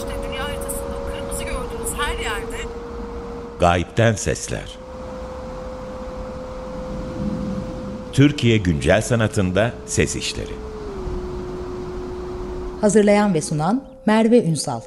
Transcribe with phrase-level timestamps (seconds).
[0.00, 2.56] işte dünya haritasında kırmızı gördüğünüz her yerde.
[3.60, 4.78] Gayipten Sesler.
[8.12, 10.54] Türkiye Güncel Sanatında Ses İşleri.
[12.80, 14.80] Hazırlayan ve sunan Merve Ünsal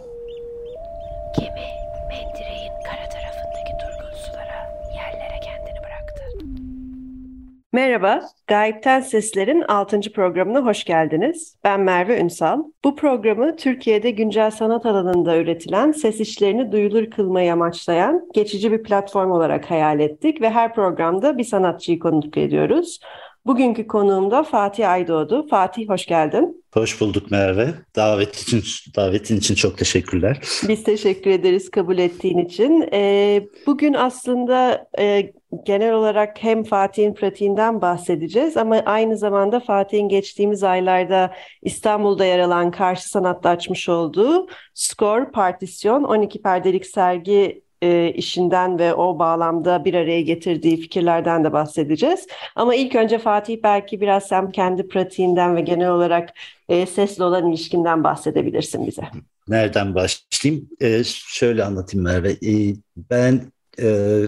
[8.04, 10.00] Merhaba, Gayipten Sesler'in 6.
[10.14, 11.58] programına hoş geldiniz.
[11.64, 12.64] Ben Merve Ünsal.
[12.84, 19.32] Bu programı Türkiye'de güncel sanat alanında üretilen ses işlerini duyulur kılmayı amaçlayan geçici bir platform
[19.32, 23.00] olarak hayal ettik ve her programda bir sanatçıyı konuk ediyoruz.
[23.46, 25.48] Bugünkü konuğum da Fatih Aydoğdu.
[25.48, 26.62] Fatih hoş geldin.
[26.73, 27.73] Hoş bulduk Merve.
[27.95, 28.63] Davet için
[28.95, 30.40] davetin için çok teşekkürler.
[30.68, 32.90] Biz teşekkür ederiz kabul ettiğin için.
[32.94, 35.34] Ee, bugün aslında e,
[35.66, 42.72] genel olarak hem Fatih'in pratiğinden bahsedeceğiz ama aynı zamanda Fatih'in geçtiğimiz aylarda İstanbul'da yer alan
[42.72, 49.93] Karşı Sanat'ta açmış olduğu Score Partisyon 12 perdelik sergi e, işinden ve o bağlamda bir
[49.93, 52.27] araya getirdiği fikirlerden de bahsedeceğiz.
[52.55, 56.29] Ama ilk önce Fatih belki biraz sen kendi pratiğinden ve genel olarak
[56.70, 59.01] e, sesle olan ilişkinden bahsedebilirsin bize.
[59.48, 60.70] Nereden başlayayım?
[60.81, 62.31] Ee, şöyle anlatayım Merve.
[62.31, 64.19] Ee, ben e,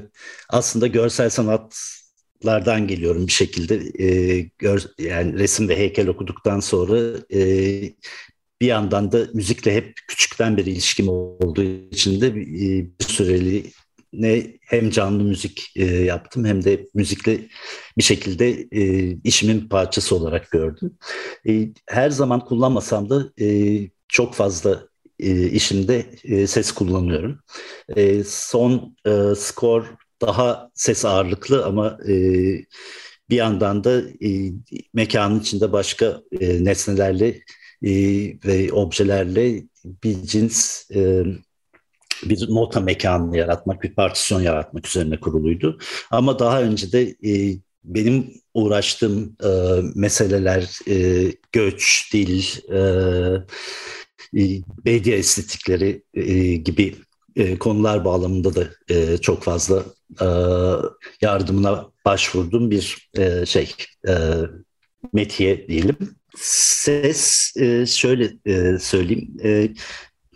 [0.50, 4.04] aslında görsel sanatlardan geliyorum bir şekilde.
[4.06, 7.00] Ee, gör, yani resim ve heykel okuduktan sonra
[7.34, 7.40] e,
[8.62, 12.46] bir yandan da müzikle hep küçükten beri ilişkim olduğu için de bir,
[13.00, 13.72] bir süreli
[14.14, 17.40] ne hem canlı müzik e, yaptım hem de müzikle
[17.98, 20.98] bir şekilde e, işimin parçası olarak gördüm.
[21.50, 24.88] E, her zaman kullanmasam da e, çok fazla
[25.20, 27.40] e, işimde e, ses kullanıyorum.
[27.96, 29.86] E, son e, skor
[30.22, 32.14] daha ses ağırlıklı ama e,
[33.30, 34.52] bir yandan da e,
[34.94, 37.42] mekanın içinde başka e, nesnelerle
[37.86, 37.92] e,
[38.46, 39.64] ve objelerle
[40.04, 41.26] bir cins e,
[42.24, 45.80] bir nota mekanını yaratmak, bir partisyon yaratmak üzerine kuruluydu.
[46.12, 49.50] Ama daha önce de e, benim uğraştığım e,
[49.96, 52.80] meseleler e, göç, dil, e,
[54.42, 56.96] e, medya estetikleri e, gibi
[57.36, 59.84] e, konular bağlamında da e, çok fazla
[60.22, 60.28] e,
[61.22, 63.74] yardımına başvurdum bir e, şey
[64.08, 64.14] e,
[65.14, 65.98] metiye diyelim.
[66.38, 69.38] Ses e, şöyle e, söyleyeyim.
[69.44, 69.70] E,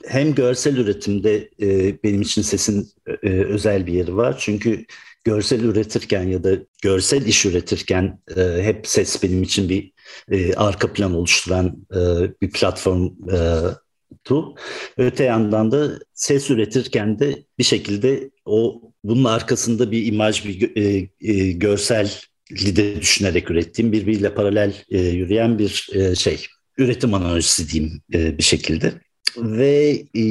[0.05, 1.49] hem görsel üretimde
[2.03, 2.91] benim için sesin
[3.23, 4.35] özel bir yeri var.
[4.39, 4.85] Çünkü
[5.23, 6.49] görsel üretirken ya da
[6.81, 8.19] görsel iş üretirken
[8.61, 9.93] hep ses benim için bir
[10.55, 11.87] arka plan oluşturan
[12.41, 13.09] bir platform.
[14.97, 21.09] Öte yandan da ses üretirken de bir şekilde o bunun arkasında bir imaj, bir e,
[21.21, 22.11] e, görsel
[22.49, 26.45] de düşünerek ürettiğim birbiriyle paralel e, yürüyen bir e, şey
[26.77, 28.93] üretim analojisi diyeyim e, bir şekilde
[29.37, 30.23] ve e,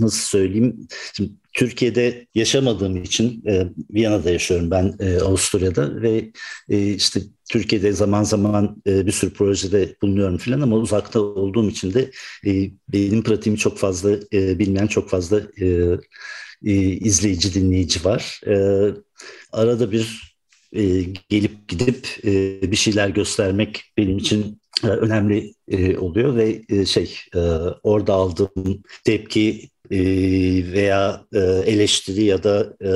[0.00, 6.30] nasıl söyleyeyim şimdi Türkiye'de yaşamadığım için e, Viyana'da yaşıyorum ben e, Avusturya'da ve
[6.68, 7.20] e, işte
[7.50, 12.10] Türkiye'de zaman zaman e, bir sürü projede bulunuyorum falan ama uzakta olduğum için de
[12.46, 15.66] e, benim pratiğimi çok fazla e, bilmeyen çok fazla e,
[16.64, 18.40] e, izleyici dinleyici var.
[18.46, 18.54] E,
[19.52, 20.35] arada bir
[20.72, 26.86] e, gelip gidip e, bir şeyler göstermek benim için e, önemli e, oluyor ve e,
[26.86, 27.38] şey e,
[27.82, 29.98] orada aldığım tepki e,
[30.72, 32.90] veya e, eleştiri ya da e,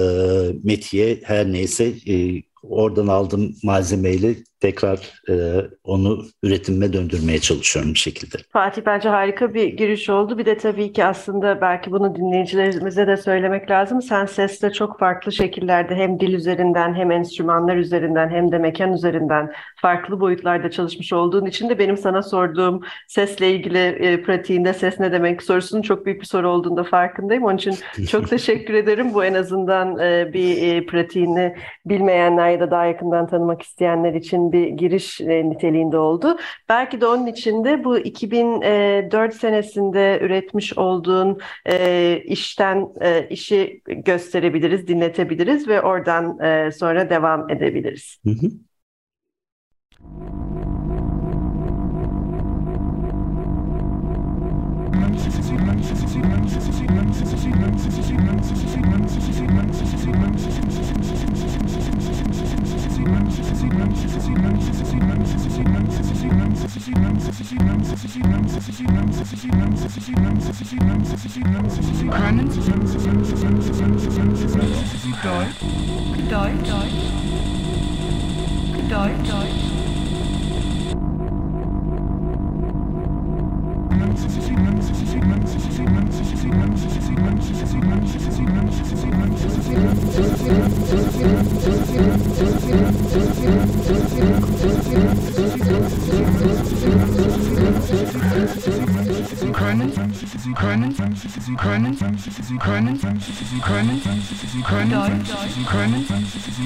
[0.65, 4.98] metiye her neyse e, oradan aldığım malzemeyle tekrar
[5.28, 5.34] e,
[5.84, 8.37] onu üretimime döndürmeye çalışıyorum bir şekilde.
[8.53, 10.38] Fatih bence harika bir giriş oldu.
[10.38, 14.03] Bir de tabii ki aslında belki bunu dinleyicilerimize de söylemek lazım.
[14.03, 19.53] Sen sesle çok farklı şekillerde hem dil üzerinden hem enstrümanlar üzerinden hem de mekan üzerinden
[19.77, 25.12] farklı boyutlarda çalışmış olduğun için de benim sana sorduğum sesle ilgili e, pratiğinde ses ne
[25.12, 27.44] demek sorusunun çok büyük bir soru olduğunda farkındayım.
[27.44, 27.75] Onun için
[28.09, 29.15] çok teşekkür ederim.
[29.15, 31.54] Bu en azından e, bir e, pratiğini
[31.87, 36.38] bilmeyenler ya da daha yakından tanımak isteyenler için bir giriş e, niteliğinde oldu.
[36.69, 44.89] Belki de onun için de bu 2004 senesinde üretmiş olduğun e, işten e, işi gösterebiliriz,
[44.89, 46.39] dinletebiliriz ve oradan
[46.71, 48.19] sonra devam edebiliriz.
[48.25, 48.51] Hı hı.
[99.71, 100.13] Können, können,
[100.57, 102.01] können, können, können,
[102.67, 102.99] können,
[104.91, 105.31] Deutsch,
[105.69, 106.07] können,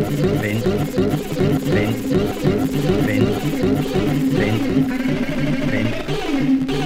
[0.00, 0.60] vem,
[1.72, 1.92] vem,
[3.06, 3.24] vem,
[5.66, 6.79] vem.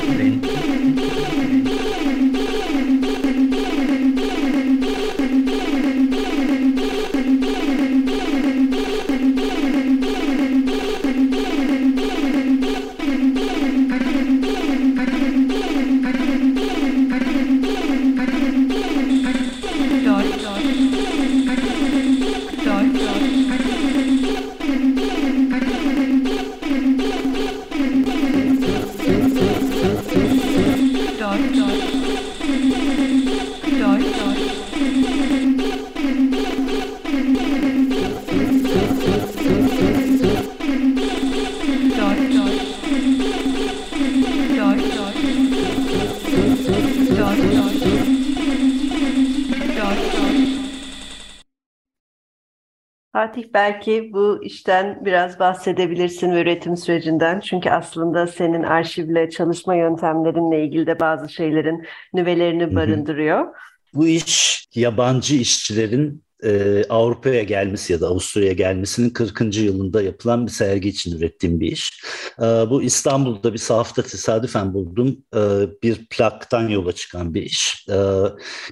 [53.35, 57.41] Fatih belki bu işten biraz bahsedebilirsin ve üretim sürecinden.
[57.41, 63.47] Çünkü aslında senin arşivle çalışma yöntemlerinle ilgili de bazı şeylerin nüvelerini barındırıyor.
[63.95, 69.57] Bu iş yabancı işçilerin e, Avrupa'ya gelmesi ya da Avusturya'ya gelmesinin 40.
[69.57, 72.03] yılında yapılan bir sergi için ürettiğim bir iş.
[72.39, 75.17] E, bu İstanbul'da bir sahafta tesadüfen buldum.
[75.35, 75.41] E,
[75.83, 77.87] bir plaktan yola çıkan bir iş.
[77.91, 77.97] E,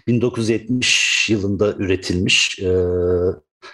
[0.06, 2.58] 1970 yılında üretilmiş.
[2.58, 2.70] E,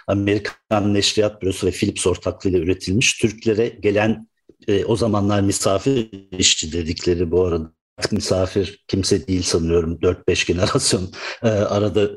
[0.07, 3.13] Amerikan Neşriyat Bürosu ve Philips ortaklığıyla üretilmiş.
[3.13, 4.27] Türklere gelen
[4.67, 11.11] e, o zamanlar misafir işçi dedikleri bu arada artık misafir kimse değil sanıyorum 4-5 generasyon
[11.43, 12.09] e, arada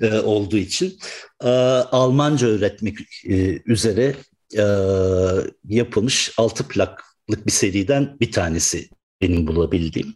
[0.00, 0.98] e, olduğu için
[1.44, 2.98] e, Almanca öğretmek
[3.28, 4.14] e, üzere
[4.56, 4.64] e,
[5.68, 8.88] yapılmış 6 plaklık bir seriden bir tanesi
[9.22, 10.14] benim bulabildiğim.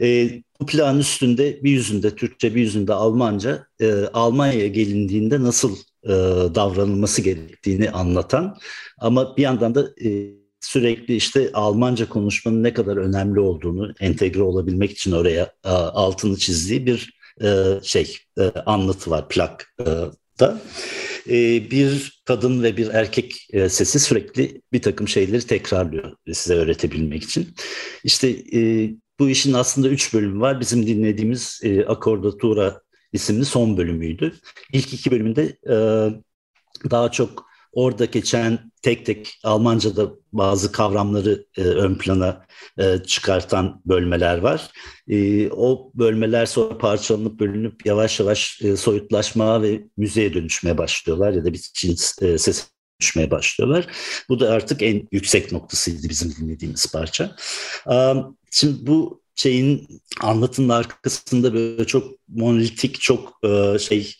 [0.00, 5.76] E, bu plağın üstünde bir yüzünde Türkçe bir yüzünde Almanca e, Almanya'ya gelindiğinde nasıl
[6.06, 6.10] e,
[6.54, 8.56] davranılması gerektiğini anlatan
[8.98, 14.90] ama bir yandan da e, sürekli işte Almanca konuşmanın ne kadar önemli olduğunu entegre olabilmek
[14.90, 20.60] için oraya e, altını çizdiği bir e, şey e, anlatı var plakta.
[21.30, 27.22] E, bir kadın ve bir erkek e, sesi sürekli bir takım şeyleri tekrarlıyor size öğretebilmek
[27.22, 27.54] için.
[28.04, 30.60] İşte e, bu işin aslında üç bölümü var.
[30.60, 32.80] Bizim dinlediğimiz e, Akordatura
[33.12, 34.34] isimli son bölümüydü.
[34.72, 35.76] İlk iki bölümünde e,
[36.90, 42.46] daha çok orada geçen tek tek Almanca'da bazı kavramları e, ön plana
[42.78, 44.70] e, çıkartan bölmeler var.
[45.08, 51.44] E, o bölmeler sonra parçalanıp bölünüp yavaş yavaş e, soyutlaşmaya ve müzeye dönüşmeye başlıyorlar ya
[51.44, 52.66] da bir cins e, ses
[53.00, 53.86] düşmeye başlıyorlar.
[54.28, 57.36] Bu da artık en yüksek noktasıydı bizim dinlediğimiz parça.
[58.50, 59.88] Şimdi bu şeyin
[60.20, 64.12] anlatının arkasında böyle çok monolitik, çok e, şey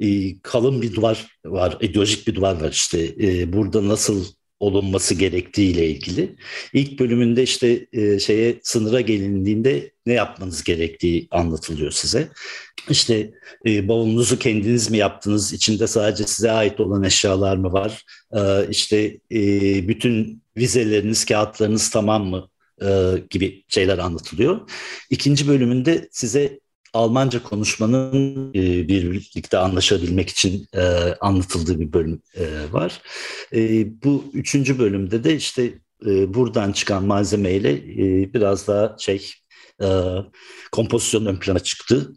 [0.00, 4.24] e, kalın bir duvar var, ideolojik bir duvar var işte e, burada nasıl
[4.60, 6.36] olunması gerektiğiyle ilgili.
[6.72, 12.28] İlk bölümünde işte e, şeye sınıra gelindiğinde ne yapmanız gerektiği anlatılıyor size.
[12.90, 13.30] İşte
[13.66, 15.52] e, bavulunuzu kendiniz mi yaptınız?
[15.52, 18.04] İçinde sadece size ait olan eşyalar mı var?
[18.32, 19.38] E, işte e,
[19.88, 22.48] bütün vizeleriniz, kağıtlarınız tamam mı?
[22.84, 24.60] E, gibi şeyler anlatılıyor.
[25.10, 26.60] İkinci bölümünde size
[26.92, 30.80] Almanca konuşmanın e, birlikte anlaşabilmek için e,
[31.20, 33.02] anlatıldığı bir bölüm e, var.
[33.54, 35.74] E, bu üçüncü bölümde de işte
[36.06, 39.30] e, buradan çıkan malzemeyle e, biraz daha şey
[39.82, 39.86] e,
[40.72, 42.12] kompozisyon ön plana çıktı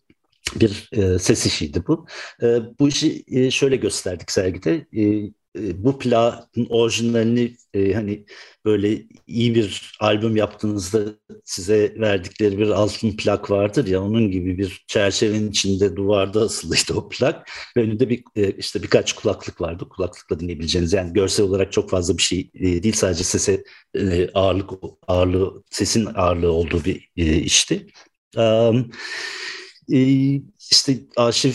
[0.55, 2.05] bir e, ses işiydi bu.
[2.41, 4.87] E, bu işi e, şöyle gösterdik sergide.
[4.97, 8.25] E, e, bu plağın orijinalini e, hani
[8.65, 10.99] böyle iyi bir albüm yaptığınızda
[11.45, 17.09] size verdikleri bir altın plak vardır ya onun gibi bir çerçevenin içinde duvarda asılıydı o
[17.09, 21.89] plak ve önünde bir e, işte birkaç kulaklık vardı kulaklıkla dinleyebileceğiniz yani görsel olarak çok
[21.89, 23.63] fazla bir şey e, değil sadece sese
[23.95, 24.69] e, ağırlık
[25.07, 27.87] ağırlığı sesin ağırlığı olduğu bir e, işti.
[28.37, 28.91] Um,
[29.91, 30.01] e,
[30.71, 31.53] işte arşiv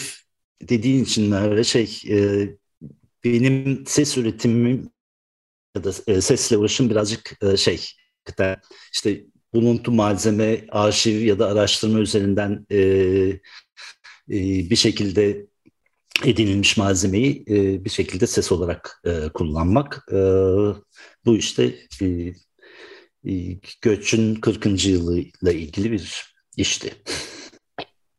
[0.69, 2.49] dediğin için Merve şey e,
[3.25, 4.91] benim ses üretimim
[5.77, 7.87] ya da e, sesle uğraşım birazcık e, şey
[8.93, 9.25] işte
[9.55, 13.41] buluntu malzeme, arşiv ya da araştırma üzerinden e,
[14.71, 15.47] bir şekilde
[16.25, 17.47] edinilmiş malzemeyi
[17.85, 19.03] bir şekilde ses olarak
[19.35, 20.07] kullanmak.
[21.25, 21.75] Bu işte
[23.83, 24.85] göçün 40.
[24.85, 26.95] yılıyla ilgili bir işti.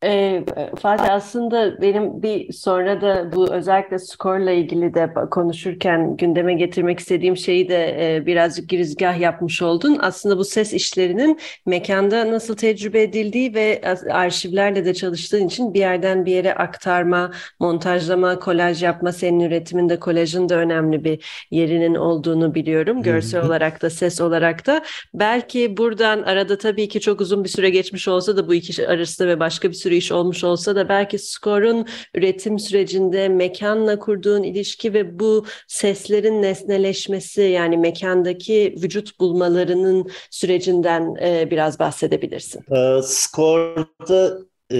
[0.03, 0.43] E,
[0.79, 7.37] Fatih aslında benim bir sonra da bu özellikle skorla ilgili de konuşurken gündeme getirmek istediğim
[7.37, 9.97] şeyi de e, birazcık girizgah yapmış oldun.
[10.01, 13.81] Aslında bu ses işlerinin mekanda nasıl tecrübe edildiği ve
[14.11, 20.49] arşivlerle de çalıştığın için bir yerden bir yere aktarma, montajlama, kolaj yapma senin üretiminde kolajın
[20.49, 23.01] da önemli bir yerinin olduğunu biliyorum.
[23.01, 24.83] Görsel olarak da ses olarak da.
[25.13, 29.27] Belki buradan arada tabii ki çok uzun bir süre geçmiş olsa da bu iki arasında
[29.27, 31.85] ve başka bir süre sürü iş olmuş olsa da belki skorun
[32.15, 41.51] üretim sürecinde mekanla kurduğun ilişki ve bu seslerin nesneleşmesi yani mekandaki vücut bulmalarının sürecinden e,
[41.51, 42.61] biraz bahsedebilirsin.
[42.75, 44.37] E, skorda
[44.71, 44.79] e,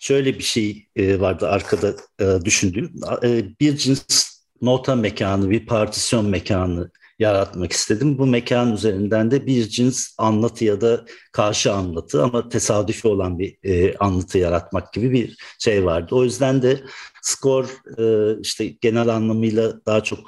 [0.00, 2.92] şöyle bir şey e, vardı arkada e, düşündüğüm.
[3.22, 4.26] E, bir cins
[4.62, 8.18] nota mekanı, bir partisyon mekanı yaratmak istedim.
[8.18, 13.58] Bu mekan üzerinden de bir cins anlatı ya da karşı anlatı ama tesadüfi olan bir
[13.62, 16.14] e, anlatı yaratmak gibi bir şey vardı.
[16.14, 16.80] O yüzden de
[17.22, 17.64] skor
[17.98, 20.18] e, işte genel anlamıyla daha çok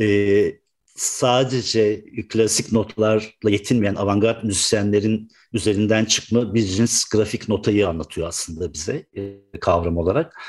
[0.00, 0.58] e,
[0.96, 9.06] sadece klasik notlarla yetinmeyen avantgard müzisyenlerin üzerinden çıkma bir cins grafik notayı anlatıyor aslında bize
[9.16, 10.40] e, kavram olarak.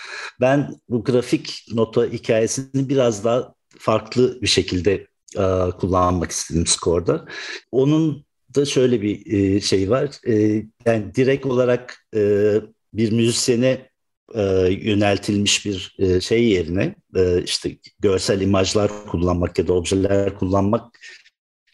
[0.41, 7.25] Ben bu grafik nota hikayesini biraz daha farklı bir şekilde e, kullanmak istedim skorda.
[7.71, 10.09] Onun da şöyle bir e, şey var.
[10.27, 12.53] E, yani direkt olarak e,
[12.93, 13.89] bir müzisyene
[14.35, 14.41] e,
[14.81, 20.99] yöneltilmiş bir e, şey yerine e, işte görsel imajlar kullanmak ya da objeler kullanmak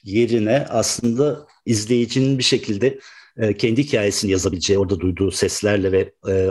[0.04, 3.00] yerine aslında izleyicinin bir şekilde
[3.38, 6.50] e, kendi hikayesini yazabileceği, orada duyduğu seslerle ve e,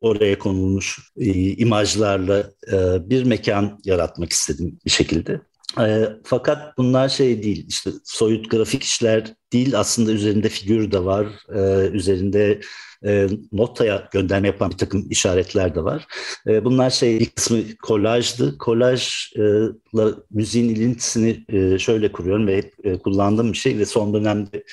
[0.00, 5.40] oraya konulmuş e, imajlarla e, bir mekan yaratmak istedim bir şekilde.
[5.80, 11.26] E, fakat bunlar şey değil, işte soyut grafik işler değil, aslında üzerinde figür de var,
[11.54, 12.60] e, üzerinde
[13.06, 16.06] e, notaya gönderme yapan bir takım işaretler de var.
[16.46, 18.58] E, bunlar şey bir kısmı kolajdı.
[18.58, 24.64] Kolajla müziğin ilintisini e, şöyle kuruyorum ve hep e, kullandığım bir şey ve son dönemde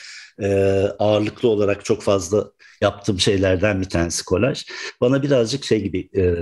[0.42, 0.48] e,
[1.00, 2.52] ağırlıklı olarak çok fazla
[2.82, 4.66] yaptığım şeylerden bir tanesi kolaj.
[5.02, 6.36] Bana birazcık şey gibi e,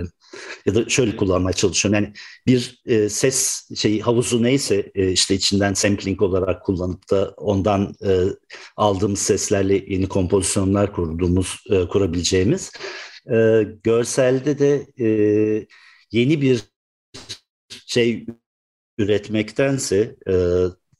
[0.66, 2.04] ya da şöyle kullanmaya çalışıyorum.
[2.04, 2.14] Yani
[2.48, 8.22] bir e, ses şey havuzu neyse e, işte içinden sampling olarak kullanıp da ondan e,
[8.78, 12.72] aldığımız seslerle yeni kompozisyonlar kurduğumuz e, kurabileceğimiz
[13.32, 15.08] e, görselde de e,
[16.12, 16.62] yeni bir
[17.86, 18.26] şey
[18.98, 20.34] üretmektense e,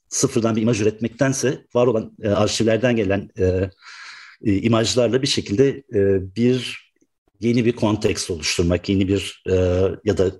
[0.08, 3.70] sıfırdan bir imaj üretmektense var olan e, arşivlerden gelen e,
[4.44, 6.87] e, imajlarla bir şekilde e, bir
[7.40, 9.54] yeni bir kontekst oluşturmak, yeni bir e,
[10.04, 10.32] ya da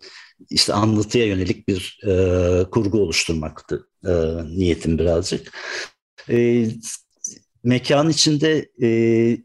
[0.50, 4.12] işte anlatıya yönelik bir e, kurgu oluşturmaktı e,
[4.56, 5.52] niyetim birazcık.
[6.30, 6.66] E,
[7.64, 9.38] mekan içinde e,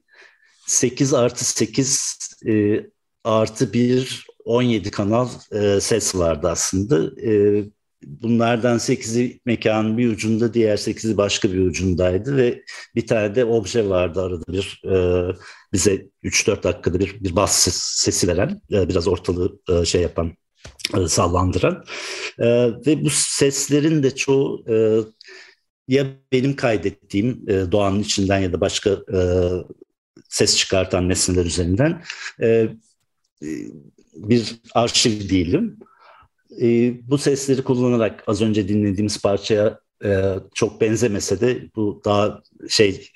[0.68, 2.18] 8 artı 8
[2.48, 2.84] e,
[3.24, 7.22] artı 1 17 kanal e, ses vardı aslında.
[7.22, 7.64] E,
[8.06, 12.64] bunlardan 8'i mekanın bir ucunda, diğer 8'i başka bir ucundaydı ve
[12.96, 15.28] bir tane de obje vardı arada bir e,
[15.74, 20.32] bize 3-4 dakikada bir, bir bas sesi veren, e, biraz ortalığı e, şey yapan,
[20.98, 21.86] e, sallandıran
[22.88, 24.66] ve bu seslerin de çoğu
[25.88, 28.98] ya benim kaydettiğim doğanın içinden ya da başka
[30.30, 32.04] ses çıkartan nesneler üzerinden
[34.14, 35.80] bir arşiv diyelim.
[37.02, 39.80] Bu sesleri kullanarak az önce dinlediğimiz parçaya
[40.56, 43.12] çok benzemese de bu daha şey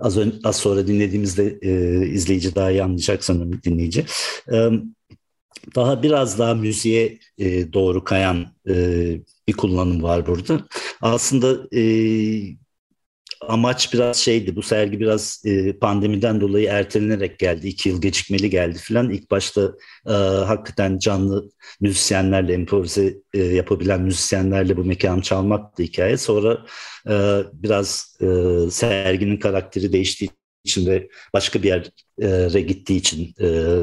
[0.00, 4.04] az, ön, az sonra dinlediğimizde e, izleyici daha iyi anlayacak sanırım dinleyici.
[4.52, 4.70] E,
[5.74, 8.74] daha biraz daha müziğe e, doğru kayan e,
[9.48, 10.66] bir kullanım var burada.
[11.00, 11.82] Aslında e,
[13.40, 14.56] amaç biraz şeydi.
[14.56, 17.68] Bu sergi biraz e, pandemiden dolayı ertelenerek geldi.
[17.68, 19.10] iki yıl gecikmeli geldi falan.
[19.10, 19.72] İlk başta
[20.06, 26.16] e, hakikaten canlı müzisyenlerle, improvize e, yapabilen müzisyenlerle bu mekanı çalmaktı hikaye.
[26.16, 26.66] Sonra
[27.08, 28.26] e, biraz e,
[28.70, 30.30] serginin karakteri değiştiği
[30.64, 33.78] için ve başka bir yere gittiği için e,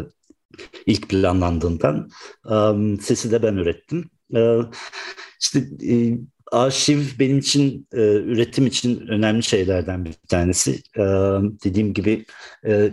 [0.86, 2.10] ilk planlandığından
[2.46, 2.56] e,
[3.02, 4.10] sesi de ben ürettim.
[4.36, 4.58] E,
[5.42, 5.60] işte
[5.90, 6.18] e,
[6.52, 10.72] arşiv benim için e, üretim için önemli şeylerden bir tanesi.
[10.98, 11.02] E,
[11.64, 12.26] dediğim gibi
[12.66, 12.92] e,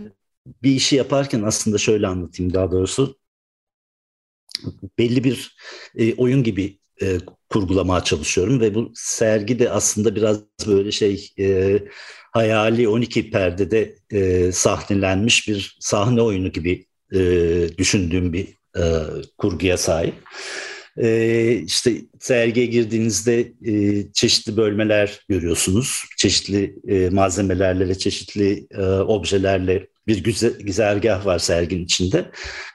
[0.63, 3.19] bir işi yaparken aslında şöyle anlatayım daha doğrusu.
[4.97, 5.57] Belli bir
[5.95, 7.17] e, oyun gibi e,
[7.49, 11.79] kurgulamaya çalışıyorum ve bu sergi de aslında biraz böyle şey e,
[12.31, 17.19] hayali 12 perdede e, sahnelenmiş bir sahne oyunu gibi e,
[17.77, 18.47] düşündüğüm bir
[18.77, 18.83] e,
[19.37, 20.15] kurguya sahip.
[20.97, 26.03] E, işte sergiye girdiğinizde e, çeşitli bölmeler görüyorsunuz.
[26.17, 32.31] Çeşitli e, malzemelerle ve çeşitli e, objelerle bir güzel, güzergah var serginin içinde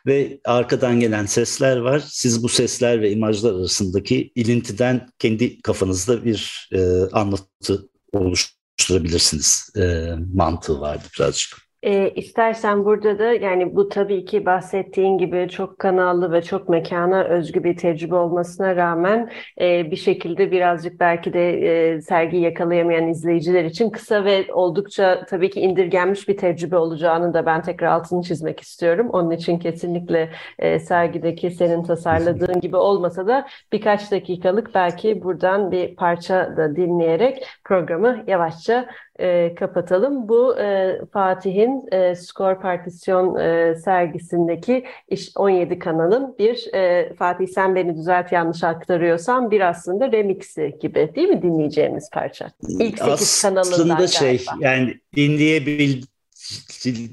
[0.06, 2.02] ve arkadan gelen sesler var.
[2.08, 6.80] Siz bu sesler ve imajlar arasındaki ilintiden kendi kafanızda bir e,
[7.12, 11.69] anlatı oluşturabilirsiniz e, mantığı vardı birazcık.
[11.82, 17.24] E, istersen burada da yani bu tabii ki bahsettiğin gibi çok kanallı ve çok mekana
[17.24, 23.64] özgü bir tecrübe olmasına rağmen e, bir şekilde birazcık belki de e, sergiyi yakalayamayan izleyiciler
[23.64, 28.60] için kısa ve oldukça tabii ki indirgenmiş bir tecrübe olacağını da ben tekrar altını çizmek
[28.60, 29.08] istiyorum.
[29.12, 35.96] Onun için kesinlikle e, sergideki senin tasarladığın gibi olmasa da birkaç dakikalık belki buradan bir
[35.96, 38.86] parça da dinleyerek programı yavaşça
[39.20, 40.28] e, kapatalım.
[40.28, 47.74] Bu e, Fatih'in e, skor partisyon e, sergisindeki iş 17 kanalın bir e, Fatih sen
[47.74, 52.50] beni düzelt yanlış aktarıyorsam bir aslında remixi gibi değil mi dinleyeceğimiz parça?
[52.68, 56.02] İlk 8 kanalından Aslında şey yani dinleyebil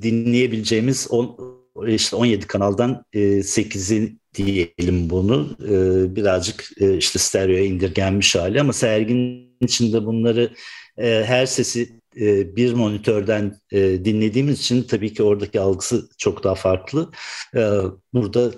[0.02, 1.38] dinleyebileceğimiz on,
[1.88, 8.74] işte 17 kanaldan e, 8'i diyelim bunu e, birazcık e, işte stereoya indirgenmiş hali ama
[8.74, 10.50] serginin içinde bunları
[10.98, 11.90] e, her sesi
[12.22, 17.10] e, bir monitörden e, dinlediğimiz için tabii ki oradaki algısı çok daha farklı.
[17.56, 17.62] E,
[18.14, 18.52] burada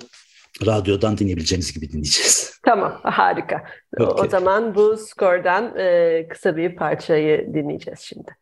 [0.65, 2.59] radyodan dinleyebileceğiniz gibi dinleyeceğiz.
[2.65, 3.63] Tamam, harika.
[3.99, 4.25] Okay.
[4.25, 8.35] O zaman bu skordan e, kısa bir parçayı dinleyeceğiz şimdi.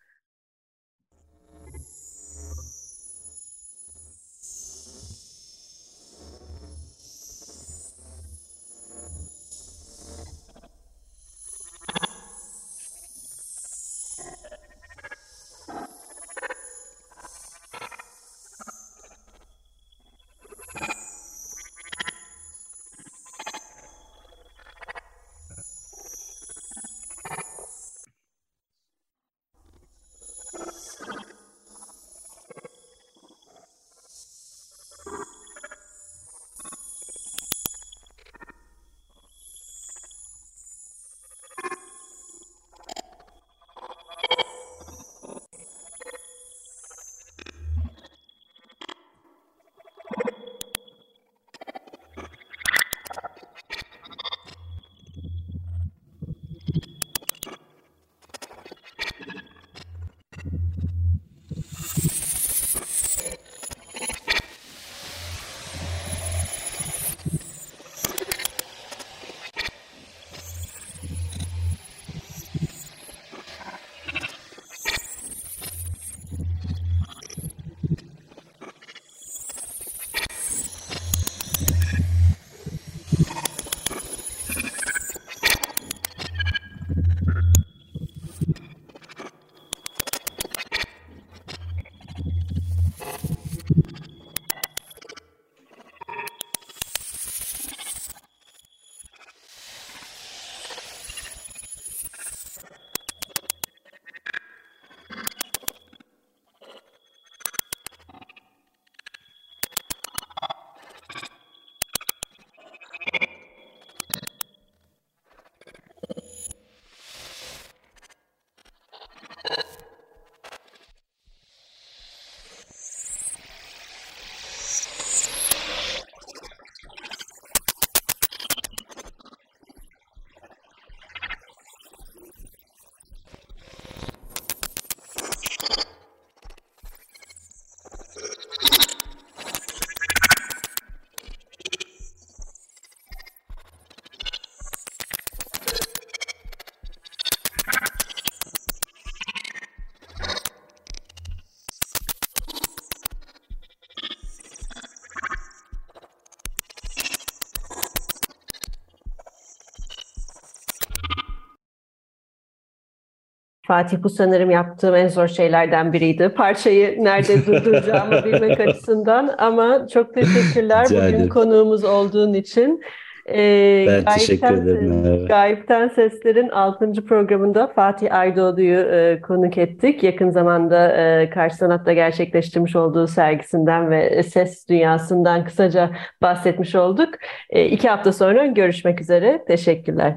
[163.68, 166.30] Fatih bu sanırım yaptığım en zor şeylerden biriydi.
[166.30, 171.30] Parçayı nerede durduracağımı bilmek açısından ama çok teşekkürler bugün ederim.
[171.30, 172.82] konuğumuz olduğun için.
[173.30, 175.26] Ee, Ben teşekkür Gayipten ederim, Ses- Merve.
[175.26, 176.92] Gayipten Sesler'in 6.
[177.06, 180.04] programında Fatih Aydoğdu'yu e, konuk ettik.
[180.04, 187.10] Yakın zamanda e, Karşı Sanat'ta gerçekleştirmiş olduğu sergisinden ve ses dünyasından kısaca bahsetmiş olduk.
[187.50, 189.44] E, iki hafta sonra görüşmek üzere.
[189.48, 190.14] Teşekkürler.